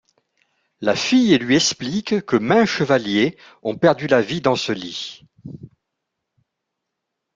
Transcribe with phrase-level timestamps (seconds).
[0.79, 5.27] La fille lui explique que maints chevaliers ont perdu la vie dans ce lit.